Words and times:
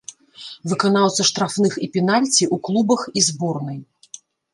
Выканаўца 0.69 1.25
штрафных 1.29 1.73
і 1.87 1.89
пенальці 1.97 2.41
ў 2.47 2.55
клубах 2.69 3.01
і 3.21 3.23
зборнай. 3.27 3.79